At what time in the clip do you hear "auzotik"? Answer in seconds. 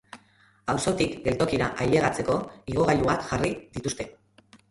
0.71-1.11